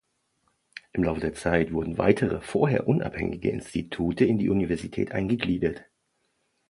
Im 0.93 1.03
Laufe 1.03 1.19
der 1.21 1.35
Zeit 1.35 1.73
wurden 1.73 1.99
weitere, 1.99 2.41
vorher 2.41 2.87
unabhängige 2.87 3.51
Institute 3.51 4.25
in 4.25 4.39
die 4.39 4.49
Universität 4.49 5.11
eingegliedert. 5.11 5.85